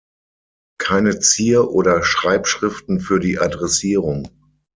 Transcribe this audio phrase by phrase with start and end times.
[0.79, 4.29] Keine Zier- oder Schreibschriften für die Adressierung.